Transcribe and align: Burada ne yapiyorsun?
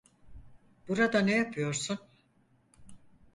Burada 0.87 1.19
ne 1.19 1.31
yapiyorsun? 1.35 1.99